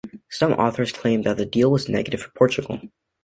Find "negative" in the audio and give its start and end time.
1.87-2.21